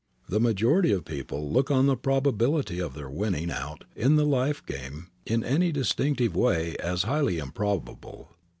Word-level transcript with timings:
The 0.29 0.39
majority 0.39 0.91
of 0.93 1.05
people 1.05 1.51
look 1.51 1.69
on 1.69 1.85
the 1.85 1.95
probability 1.95 2.79
of 2.79 2.95
their 2.95 3.07
winning 3.07 3.51
out 3.51 3.83
in 3.95 4.15
the 4.15 4.25
life 4.25 4.65
game 4.65 5.11
in 5.27 5.43
any 5.43 5.71
distinctive 5.71 6.35
way 6.35 6.75
as 6.79 7.03
highly 7.03 7.37
improbable. 7.37 8.29